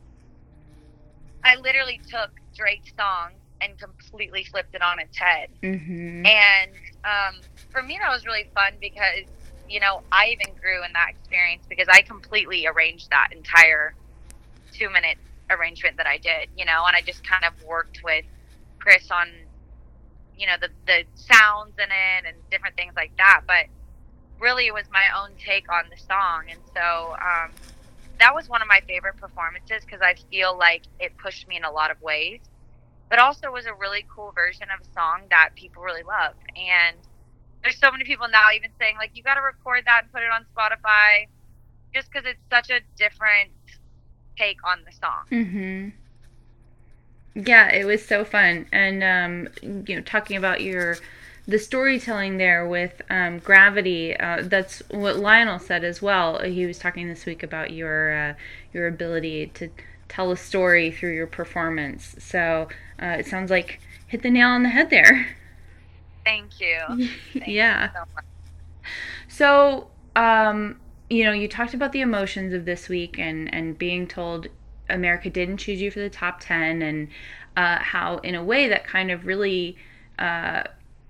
I 1.44 1.56
literally 1.56 2.00
took 2.08 2.30
Drake's 2.54 2.92
song 2.98 3.32
and 3.60 3.78
completely 3.78 4.44
flipped 4.44 4.74
it 4.74 4.82
on 4.82 4.98
its 5.00 5.16
head. 5.16 5.48
Mm-hmm. 5.62 6.26
And 6.26 6.70
um, 7.04 7.40
for 7.70 7.82
me, 7.82 7.98
that 8.00 8.10
was 8.10 8.24
really 8.26 8.48
fun 8.54 8.74
because, 8.80 9.24
you 9.68 9.80
know, 9.80 10.02
I 10.12 10.28
even 10.28 10.54
grew 10.60 10.84
in 10.84 10.92
that 10.92 11.08
experience 11.10 11.64
because 11.68 11.88
I 11.90 12.02
completely 12.02 12.66
arranged 12.66 13.10
that 13.10 13.28
entire 13.32 13.94
two 14.72 14.90
minute 14.90 15.18
arrangement 15.50 15.96
that 15.96 16.06
I 16.06 16.18
did, 16.18 16.48
you 16.56 16.64
know, 16.64 16.84
and 16.86 16.94
I 16.94 17.00
just 17.00 17.24
kind 17.24 17.44
of 17.44 17.52
worked 17.64 18.02
with 18.04 18.24
Chris 18.78 19.10
on, 19.10 19.28
you 20.36 20.46
know, 20.46 20.54
the, 20.60 20.68
the 20.86 21.04
sounds 21.14 21.74
in 21.78 21.84
it 21.90 22.26
and 22.26 22.36
different 22.50 22.76
things 22.76 22.92
like 22.96 23.16
that. 23.16 23.42
But 23.46 23.66
really, 24.38 24.66
it 24.66 24.74
was 24.74 24.84
my 24.92 25.04
own 25.20 25.30
take 25.38 25.70
on 25.70 25.84
the 25.90 25.96
song. 25.96 26.44
And 26.50 26.60
so, 26.74 27.16
um, 27.20 27.50
that 28.18 28.34
was 28.34 28.48
one 28.48 28.62
of 28.62 28.68
my 28.68 28.80
favorite 28.86 29.16
performances 29.16 29.84
because 29.84 30.00
I 30.02 30.14
feel 30.30 30.56
like 30.56 30.82
it 30.98 31.16
pushed 31.18 31.48
me 31.48 31.56
in 31.56 31.64
a 31.64 31.70
lot 31.70 31.90
of 31.90 32.00
ways, 32.02 32.40
but 33.08 33.18
also 33.18 33.50
was 33.50 33.66
a 33.66 33.74
really 33.74 34.04
cool 34.14 34.32
version 34.32 34.68
of 34.74 34.86
a 34.86 34.92
song 34.92 35.22
that 35.30 35.50
people 35.54 35.82
really 35.82 36.02
love. 36.02 36.34
And 36.56 36.96
there's 37.62 37.78
so 37.78 37.90
many 37.90 38.04
people 38.04 38.28
now 38.28 38.46
even 38.54 38.70
saying 38.78 38.96
like 38.96 39.10
you 39.14 39.22
got 39.22 39.34
to 39.34 39.42
record 39.42 39.84
that 39.86 40.04
and 40.04 40.12
put 40.12 40.22
it 40.22 40.30
on 40.30 40.44
Spotify, 40.56 41.26
just 41.94 42.10
because 42.10 42.26
it's 42.26 42.40
such 42.50 42.70
a 42.70 42.80
different 42.96 43.50
take 44.36 44.58
on 44.64 44.78
the 44.84 44.92
song. 44.92 45.24
Mm-hmm. 45.30 45.88
Yeah, 47.46 47.70
it 47.70 47.84
was 47.84 48.04
so 48.04 48.24
fun, 48.24 48.66
and 48.72 49.04
um, 49.04 49.84
you 49.86 49.94
know, 49.94 50.02
talking 50.02 50.36
about 50.36 50.60
your 50.60 50.96
the 51.48 51.58
storytelling 51.58 52.36
there 52.36 52.68
with 52.68 53.00
um, 53.08 53.38
gravity. 53.38 54.14
Uh, 54.14 54.42
that's 54.44 54.82
what 54.90 55.16
Lionel 55.16 55.58
said 55.58 55.82
as 55.82 56.02
well. 56.02 56.40
He 56.42 56.66
was 56.66 56.78
talking 56.78 57.08
this 57.08 57.24
week 57.24 57.42
about 57.42 57.72
your 57.72 58.12
uh, 58.12 58.34
your 58.74 58.86
ability 58.86 59.46
to 59.54 59.70
tell 60.08 60.30
a 60.30 60.36
story 60.36 60.90
through 60.90 61.14
your 61.14 61.26
performance. 61.26 62.14
So 62.18 62.68
uh, 63.02 63.16
it 63.18 63.26
sounds 63.26 63.50
like 63.50 63.80
hit 64.06 64.22
the 64.22 64.30
nail 64.30 64.48
on 64.48 64.62
the 64.62 64.68
head 64.68 64.90
there. 64.90 65.26
Thank 66.22 66.60
you. 66.60 66.80
Thank 67.32 67.48
yeah. 67.48 67.90
You 67.94 68.00
so, 69.28 69.86
so 70.14 70.22
um, 70.22 70.78
you 71.08 71.24
know, 71.24 71.32
you 71.32 71.48
talked 71.48 71.72
about 71.72 71.92
the 71.92 72.02
emotions 72.02 72.52
of 72.52 72.66
this 72.66 72.90
week 72.90 73.18
and 73.18 73.52
and 73.54 73.76
being 73.78 74.06
told 74.06 74.48
America 74.90 75.30
didn't 75.30 75.56
choose 75.56 75.80
you 75.80 75.90
for 75.90 76.00
the 76.00 76.10
top 76.10 76.40
ten, 76.40 76.82
and 76.82 77.08
uh, 77.56 77.78
how 77.78 78.18
in 78.18 78.34
a 78.34 78.44
way 78.44 78.68
that 78.68 78.84
kind 78.84 79.10
of 79.10 79.24
really 79.24 79.78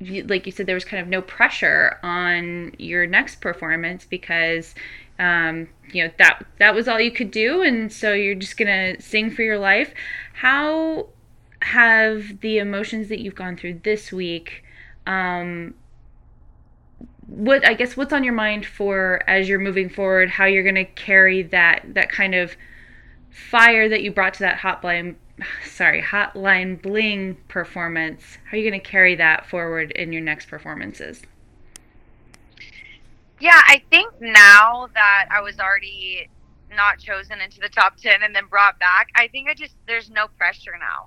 like 0.00 0.46
you 0.46 0.52
said, 0.52 0.66
there 0.66 0.76
was 0.76 0.84
kind 0.84 1.02
of 1.02 1.08
no 1.08 1.22
pressure 1.22 1.98
on 2.02 2.72
your 2.78 3.06
next 3.06 3.40
performance 3.40 4.04
because, 4.04 4.74
um, 5.18 5.68
you 5.92 6.04
know, 6.04 6.12
that 6.18 6.44
that 6.58 6.74
was 6.74 6.86
all 6.86 7.00
you 7.00 7.10
could 7.10 7.30
do, 7.30 7.62
and 7.62 7.92
so 7.92 8.12
you're 8.12 8.34
just 8.34 8.56
gonna 8.56 9.00
sing 9.00 9.30
for 9.30 9.42
your 9.42 9.58
life. 9.58 9.92
How 10.34 11.08
have 11.62 12.40
the 12.40 12.58
emotions 12.58 13.08
that 13.08 13.20
you've 13.20 13.34
gone 13.34 13.56
through 13.56 13.80
this 13.82 14.12
week? 14.12 14.62
Um, 15.06 15.74
what 17.26 17.66
I 17.66 17.74
guess 17.74 17.96
what's 17.96 18.12
on 18.12 18.24
your 18.24 18.34
mind 18.34 18.66
for 18.66 19.22
as 19.26 19.48
you're 19.48 19.58
moving 19.58 19.88
forward? 19.88 20.30
How 20.30 20.44
you're 20.44 20.64
gonna 20.64 20.84
carry 20.84 21.42
that 21.42 21.82
that 21.94 22.10
kind 22.10 22.34
of 22.34 22.56
fire 23.50 23.88
that 23.88 24.02
you 24.02 24.10
brought 24.10 24.34
to 24.34 24.40
that 24.40 24.58
hotline 24.58 25.16
sorry, 25.64 26.02
Hotline 26.02 26.80
Bling 26.80 27.36
performance. 27.48 28.38
How 28.44 28.56
are 28.56 28.60
you 28.60 28.68
going 28.68 28.80
to 28.80 28.86
carry 28.86 29.14
that 29.16 29.46
forward 29.46 29.90
in 29.92 30.12
your 30.12 30.22
next 30.22 30.46
performances? 30.46 31.22
Yeah, 33.40 33.60
I 33.66 33.82
think 33.90 34.12
now 34.20 34.88
that 34.94 35.26
I 35.30 35.40
was 35.40 35.60
already 35.60 36.28
not 36.74 36.98
chosen 36.98 37.40
into 37.40 37.60
the 37.60 37.68
top 37.68 37.96
10 37.96 38.22
and 38.22 38.34
then 38.34 38.46
brought 38.46 38.78
back, 38.78 39.08
I 39.14 39.28
think 39.28 39.48
I 39.48 39.54
just, 39.54 39.74
there's 39.86 40.10
no 40.10 40.26
pressure 40.36 40.76
now 40.78 41.06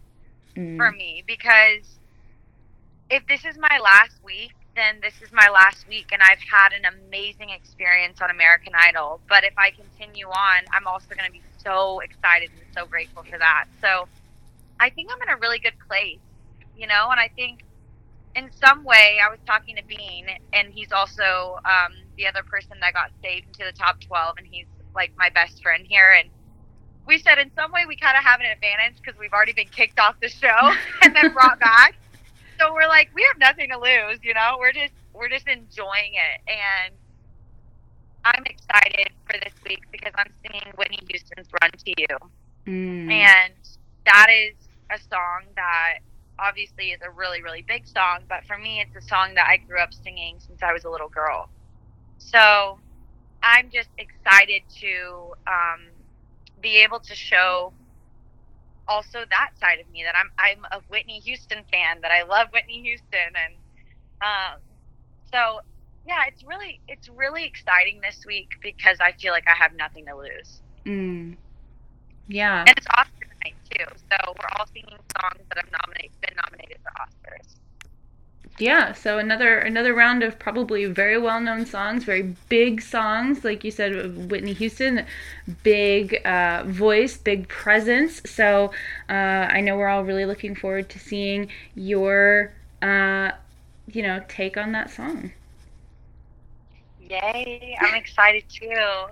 mm. 0.55 0.77
for 0.77 0.91
me 0.91 1.23
because 1.27 1.99
if 3.09 3.27
this 3.27 3.43
is 3.43 3.57
my 3.57 3.79
last 3.83 4.15
week, 4.23 4.53
then 4.77 4.95
this 5.01 5.21
is 5.21 5.33
my 5.33 5.49
last 5.49 5.85
week 5.89 6.07
and 6.13 6.21
I've 6.21 6.39
had 6.39 6.71
an 6.71 6.85
amazing 6.85 7.49
experience 7.49 8.21
on 8.21 8.29
American 8.29 8.71
Idol. 8.75 9.19
But 9.27 9.43
if 9.43 9.53
I 9.57 9.71
continue 9.71 10.27
on, 10.27 10.63
I'm 10.71 10.87
also 10.87 11.13
going 11.13 11.25
to 11.25 11.31
be 11.31 11.41
so 11.63 11.99
excited 11.99 12.49
and 12.49 12.73
so 12.75 12.85
grateful 12.85 13.23
for 13.23 13.37
that. 13.37 13.65
So 13.81 14.07
I 14.79 14.89
think 14.89 15.09
I'm 15.13 15.21
in 15.21 15.29
a 15.29 15.37
really 15.37 15.59
good 15.59 15.75
place, 15.87 16.19
you 16.77 16.87
know, 16.87 17.09
and 17.09 17.19
I 17.19 17.29
think 17.35 17.63
in 18.35 18.49
some 18.63 18.83
way 18.83 19.19
I 19.23 19.29
was 19.29 19.39
talking 19.45 19.75
to 19.75 19.83
Bean 19.83 20.27
and 20.53 20.73
he's 20.73 20.91
also 20.91 21.59
um, 21.65 21.93
the 22.17 22.27
other 22.27 22.43
person 22.43 22.77
that 22.81 22.93
got 22.93 23.11
saved 23.21 23.47
into 23.47 23.69
the 23.71 23.77
top 23.77 23.99
12 24.01 24.35
and 24.37 24.47
he's 24.49 24.65
like 24.95 25.11
my 25.17 25.29
best 25.29 25.61
friend 25.61 25.85
here 25.87 26.11
and 26.19 26.29
we 27.07 27.17
said 27.17 27.39
in 27.39 27.51
some 27.55 27.71
way 27.71 27.85
we 27.87 27.95
kind 27.95 28.17
of 28.17 28.23
have 28.23 28.39
an 28.39 28.45
advantage 28.45 28.95
because 28.97 29.19
we've 29.19 29.33
already 29.33 29.53
been 29.53 29.67
kicked 29.67 29.99
off 29.99 30.15
the 30.21 30.29
show 30.29 30.73
and 31.01 31.15
then 31.15 31.33
brought 31.33 31.59
back. 31.59 31.95
So 32.59 32.73
we're 32.73 32.87
like 32.87 33.09
we 33.15 33.23
have 33.23 33.39
nothing 33.39 33.69
to 33.69 33.79
lose, 33.79 34.19
you 34.23 34.33
know. 34.33 34.57
We're 34.59 34.71
just 34.71 34.93
we're 35.13 35.29
just 35.29 35.47
enjoying 35.47 36.13
it 36.13 36.41
and 36.47 36.93
I'm 38.23 38.43
excited 38.45 39.09
for 39.25 39.39
this 39.39 39.53
week 39.67 39.81
because 39.91 40.13
I'm 40.15 40.31
singing 40.43 40.73
Whitney 40.77 40.99
Houston's 41.09 41.47
"Run 41.61 41.71
to 41.71 41.93
You," 41.97 42.17
mm. 42.67 43.11
and 43.11 43.53
that 44.05 44.27
is 44.29 44.55
a 44.91 44.99
song 45.09 45.43
that 45.55 45.99
obviously 46.39 46.91
is 46.91 46.99
a 47.05 47.09
really, 47.09 47.41
really 47.41 47.61
big 47.61 47.87
song, 47.87 48.21
but 48.27 48.43
for 48.45 48.57
me, 48.57 48.81
it's 48.81 48.95
a 48.95 49.07
song 49.07 49.33
that 49.35 49.47
I 49.47 49.57
grew 49.57 49.79
up 49.79 49.93
singing 49.93 50.37
since 50.39 50.61
I 50.63 50.73
was 50.73 50.83
a 50.85 50.89
little 50.89 51.09
girl. 51.09 51.49
So 52.17 52.79
I'm 53.43 53.69
just 53.69 53.89
excited 53.97 54.63
to 54.81 55.33
um, 55.47 55.87
be 56.61 56.77
able 56.77 56.99
to 56.99 57.15
show 57.15 57.73
also 58.87 59.19
that 59.29 59.51
side 59.59 59.79
of 59.79 59.89
me 59.91 60.03
that 60.03 60.15
I'm 60.15 60.31
I'm 60.37 60.65
a 60.71 60.81
Whitney 60.89 61.19
Houston 61.19 61.63
fan, 61.71 62.01
that 62.01 62.11
I 62.11 62.23
love 62.23 62.47
Whitney 62.53 62.81
Houston, 62.81 63.33
and 63.35 63.53
um, 64.21 64.59
so 65.31 65.61
yeah, 66.05 66.23
it's 66.27 66.43
really 66.43 66.79
it's 66.87 67.09
really 67.09 67.45
exciting 67.45 68.01
this 68.01 68.25
week 68.25 68.49
because 68.61 68.97
I 68.99 69.11
feel 69.13 69.33
like 69.33 69.47
I 69.47 69.53
have 69.53 69.75
nothing 69.75 70.05
to 70.05 70.15
lose. 70.15 70.61
Mm. 70.85 71.35
Yeah, 72.27 72.61
and 72.67 72.77
it's 72.77 72.87
awesome 72.97 73.13
tonight 73.19 73.55
too. 73.69 73.85
So 74.09 74.33
we're 74.39 74.57
all 74.57 74.65
singing 74.67 74.97
songs 75.21 75.41
that 75.49 75.57
have 75.57 75.71
nominated, 75.71 76.11
been 76.21 76.35
nominated 76.35 76.77
for 76.83 76.91
Oscars. 77.01 77.55
Yeah, 78.59 78.93
so 78.93 79.17
another 79.17 79.59
another 79.59 79.93
round 79.93 80.23
of 80.23 80.37
probably 80.37 80.85
very 80.85 81.17
well 81.17 81.39
known 81.39 81.65
songs, 81.65 82.03
very 82.03 82.35
big 82.49 82.81
songs, 82.81 83.43
like 83.43 83.63
you 83.63 83.71
said, 83.71 84.29
Whitney 84.29 84.53
Houston, 84.53 85.05
big 85.63 86.25
uh, 86.25 86.63
voice, 86.65 87.17
big 87.17 87.47
presence. 87.47 88.21
So 88.25 88.71
uh, 89.09 89.13
I 89.13 89.61
know 89.61 89.77
we're 89.77 89.87
all 89.87 90.03
really 90.03 90.25
looking 90.25 90.55
forward 90.55 90.89
to 90.89 90.99
seeing 90.99 91.49
your, 91.75 92.53
uh, 92.81 93.31
you 93.87 94.03
know, 94.03 94.21
take 94.27 94.57
on 94.57 94.73
that 94.73 94.91
song. 94.91 95.31
Yay! 97.11 97.77
I'm 97.81 97.95
excited 97.95 98.43
too. 98.47 99.07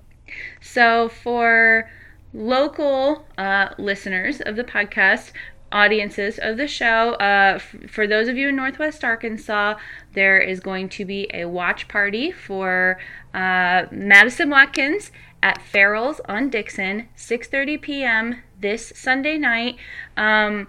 So 0.62 1.10
for 1.10 1.90
local 2.34 3.26
uh, 3.38 3.70
listeners 3.78 4.42
of 4.42 4.56
the 4.56 4.64
podcast, 4.64 5.32
audiences 5.72 6.40
of 6.42 6.58
the 6.58 6.68
show. 6.68 7.14
Uh, 7.14 7.54
f- 7.56 7.76
for 7.88 8.08
those 8.08 8.28
of 8.28 8.38
you 8.38 8.50
in 8.50 8.56
Northwest 8.56 9.04
Arkansas, 9.04 9.76
there 10.14 10.40
is 10.40 10.60
going 10.60 10.90
to 10.90 11.06
be 11.06 11.30
a 11.34 11.46
watch 11.46 11.88
party 11.88 12.32
for 12.32 13.00
uh, 13.34 13.86
Madison 13.92 14.50
Watkins 14.50 15.12
at 15.42 15.62
Farrell's 15.62 16.20
on 16.22 16.50
Dickson, 16.50 17.08
6:30 17.16 17.82
p.m. 17.82 18.44
this 18.60 18.92
Sunday 18.96 19.38
night. 19.38 19.78
Um, 20.18 20.68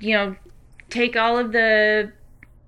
you 0.00 0.14
know, 0.14 0.36
take 0.88 1.16
all 1.16 1.38
of 1.38 1.52
the 1.52 2.12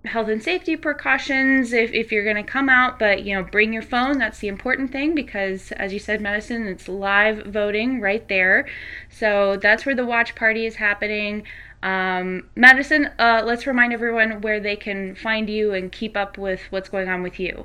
health 0.04 0.28
and 0.28 0.42
safety 0.42 0.76
precautions 0.76 1.72
if, 1.72 1.92
if 1.92 2.10
you're 2.10 2.24
going 2.24 2.36
to 2.36 2.42
come 2.42 2.68
out 2.68 2.98
but 2.98 3.22
you 3.24 3.34
know 3.34 3.42
bring 3.42 3.72
your 3.72 3.82
phone 3.82 4.18
that's 4.18 4.40
the 4.40 4.48
important 4.48 4.90
thing 4.90 5.14
because 5.14 5.70
as 5.72 5.92
you 5.92 5.98
said 5.98 6.20
Madison 6.20 6.66
it's 6.66 6.88
live 6.88 7.46
voting 7.46 8.00
right 8.00 8.26
there. 8.28 8.66
So 9.08 9.56
that's 9.56 9.86
where 9.86 9.94
the 9.94 10.04
watch 10.04 10.34
party 10.34 10.66
is 10.66 10.76
happening. 10.76 11.44
Um, 11.84 12.48
Madison 12.56 13.10
uh, 13.18 13.42
let's 13.44 13.66
remind 13.66 13.92
everyone 13.92 14.40
where 14.40 14.58
they 14.58 14.76
can 14.76 15.14
find 15.14 15.48
you 15.48 15.72
and 15.72 15.92
keep 15.92 16.16
up 16.16 16.36
with 16.36 16.60
what's 16.70 16.88
going 16.88 17.08
on 17.08 17.22
with 17.22 17.38
you. 17.38 17.64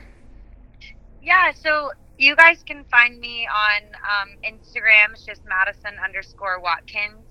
Yeah 1.24 1.52
so 1.54 1.92
you 2.20 2.36
guys 2.36 2.64
can 2.64 2.84
find 2.86 3.20
me 3.20 3.48
on 3.48 3.82
um, 3.96 4.30
instagram. 4.46 5.14
It's 5.14 5.26
just 5.26 5.42
madison 5.46 5.98
underscore 6.04 6.60
watkins 6.60 7.27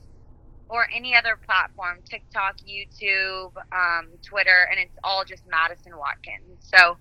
or 0.69 0.89
any 0.95 1.15
other 1.15 1.39
platform 1.45 1.99
TikTok, 2.05 2.57
YouTube, 2.59 3.53
um, 3.73 4.09
Twitter, 4.23 4.69
and 4.71 4.81
it's 4.81 4.97
all 5.05 5.25
just 5.25 5.43
Madison 5.49 5.97
Watkins. 5.97 6.59
So 6.61 6.97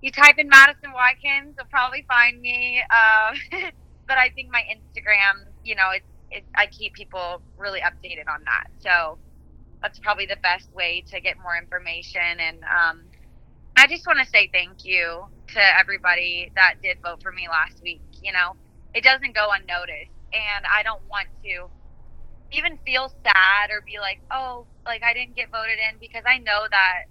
you 0.00 0.10
type 0.10 0.38
in 0.38 0.48
Madison 0.48 0.92
Watkins, 0.92 1.56
you'll 1.58 1.66
probably 1.70 2.04
find 2.08 2.40
me. 2.40 2.80
Uh, 2.90 3.34
but 4.06 4.18
I 4.18 4.30
think 4.30 4.50
my 4.50 4.62
Instagram, 4.62 5.46
you 5.64 5.74
know, 5.74 5.90
it's, 5.92 6.46
I 6.54 6.66
keep 6.66 6.94
people 6.94 7.42
really 7.58 7.80
updated 7.80 8.32
on 8.32 8.44
that. 8.44 8.68
So 8.78 9.18
that's 9.82 9.98
probably 9.98 10.26
the 10.26 10.36
best 10.42 10.72
way 10.72 11.04
to 11.10 11.20
get 11.20 11.36
more 11.42 11.56
information. 11.56 12.38
And 12.38 12.58
um, 12.62 13.02
I 13.76 13.86
just 13.88 14.06
want 14.06 14.20
to 14.20 14.26
say 14.26 14.48
thank 14.52 14.84
you 14.84 15.24
to 15.54 15.78
everybody 15.78 16.52
that 16.54 16.74
did 16.82 16.98
vote 17.02 17.22
for 17.22 17.32
me 17.32 17.48
last 17.48 17.82
week. 17.82 18.02
You 18.22 18.32
know, 18.32 18.54
it 18.94 19.02
doesn't 19.02 19.34
go 19.34 19.48
unnoticed. 19.52 20.12
And 20.32 20.64
I 20.72 20.82
don't 20.84 21.02
want 21.10 21.26
to 21.42 21.68
even 22.52 22.78
feel 22.84 23.12
sad 23.22 23.70
or 23.70 23.80
be 23.82 23.98
like, 23.98 24.20
oh, 24.30 24.66
like 24.84 25.02
I 25.02 25.12
didn't 25.14 25.36
get 25.36 25.50
voted 25.50 25.78
in 25.78 25.98
because 25.98 26.24
I 26.26 26.38
know 26.38 26.66
that 26.70 27.04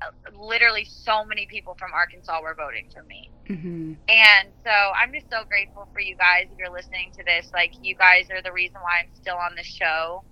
uh, 0.00 0.10
literally 0.38 0.84
so 0.84 1.24
many 1.24 1.46
people 1.46 1.74
from 1.78 1.92
Arkansas 1.92 2.40
were 2.42 2.54
voting 2.54 2.88
for 2.92 3.02
me. 3.02 3.30
Mm-hmm. 3.48 3.94
And 4.08 4.48
so 4.64 4.70
I'm 4.70 5.12
just 5.12 5.26
so 5.30 5.44
grateful 5.48 5.88
for 5.92 6.00
you 6.00 6.16
guys. 6.16 6.46
If 6.52 6.58
you're 6.58 6.70
listening 6.70 7.12
to 7.16 7.24
this, 7.24 7.50
like 7.52 7.72
you 7.82 7.94
guys 7.94 8.30
are 8.30 8.42
the 8.42 8.52
reason 8.52 8.76
why 8.76 9.00
I'm 9.00 9.10
still 9.14 9.36
on 9.36 9.54
the 9.56 9.64
show. 9.64 10.22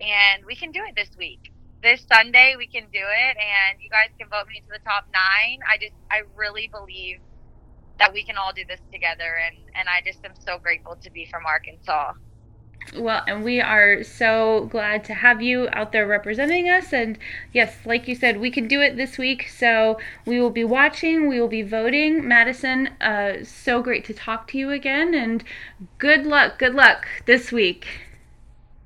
And 0.00 0.44
we 0.44 0.56
can 0.56 0.72
do 0.72 0.80
it 0.88 0.94
this 0.96 1.10
week. 1.18 1.52
This 1.82 2.04
Sunday, 2.10 2.54
we 2.56 2.66
can 2.66 2.84
do 2.84 3.02
it. 3.02 3.36
And 3.36 3.80
you 3.80 3.90
guys 3.90 4.08
can 4.18 4.28
vote 4.28 4.48
me 4.48 4.60
to 4.60 4.66
the 4.72 4.84
top 4.84 5.04
nine. 5.12 5.60
I 5.70 5.76
just, 5.78 5.94
I 6.10 6.22
really 6.36 6.68
believe 6.68 7.18
that 7.98 8.12
we 8.12 8.24
can 8.24 8.36
all 8.36 8.52
do 8.52 8.64
this 8.66 8.80
together. 8.90 9.36
And, 9.44 9.56
and 9.74 9.88
I 9.88 10.00
just 10.04 10.24
am 10.24 10.32
so 10.46 10.58
grateful 10.58 10.96
to 11.02 11.10
be 11.10 11.26
from 11.30 11.44
Arkansas. 11.46 12.14
Well, 12.96 13.24
and 13.26 13.42
we 13.42 13.60
are 13.60 14.04
so 14.04 14.68
glad 14.70 15.04
to 15.04 15.14
have 15.14 15.42
you 15.42 15.68
out 15.72 15.92
there 15.92 16.06
representing 16.06 16.68
us. 16.68 16.92
And 16.92 17.18
yes, 17.52 17.76
like 17.84 18.06
you 18.06 18.14
said, 18.14 18.40
we 18.40 18.50
can 18.50 18.68
do 18.68 18.80
it 18.80 18.96
this 18.96 19.18
week. 19.18 19.48
So 19.48 19.98
we 20.26 20.40
will 20.40 20.50
be 20.50 20.64
watching, 20.64 21.28
we 21.28 21.40
will 21.40 21.48
be 21.48 21.62
voting. 21.62 22.26
Madison, 22.26 22.88
uh, 23.00 23.44
so 23.44 23.82
great 23.82 24.04
to 24.04 24.14
talk 24.14 24.46
to 24.48 24.58
you 24.58 24.70
again. 24.70 25.14
And 25.14 25.42
good 25.98 26.26
luck, 26.26 26.58
good 26.58 26.74
luck 26.74 27.06
this 27.26 27.50
week. 27.50 27.86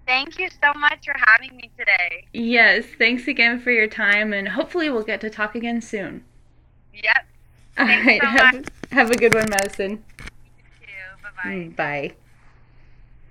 Thank 0.07 0.39
you 0.39 0.49
so 0.49 0.73
much 0.79 1.05
for 1.05 1.15
having 1.19 1.55
me 1.57 1.71
today. 1.79 2.25
Yes, 2.33 2.87
thanks 2.99 3.29
again 3.29 3.61
for 3.61 3.71
your 3.71 3.89
time. 3.89 4.33
And 4.33 4.49
hopefully, 4.49 4.89
we'll 4.89 5.03
get 5.03 5.21
to 5.21 5.29
talk 5.29 5.55
again 5.55 5.83
soon. 5.83 6.25
Yep. 6.95 7.27
All 7.77 7.85
right. 7.85 8.21
So 8.23 8.27
have, 8.27 8.65
have, 8.91 9.11
a 9.11 9.17
good 9.17 9.35
one, 9.35 9.51
Madison. 9.51 10.03
You 10.19 10.25
too. 10.81 11.23
Bye-bye. 11.23 11.73
Bye. 11.77 12.15